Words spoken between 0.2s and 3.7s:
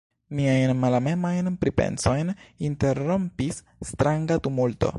Miajn malamemajn pripensojn interrompis